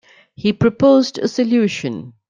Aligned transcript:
He 0.33 0.51
proposed 0.51 1.19
a 1.19 1.27
solution. 1.27 2.13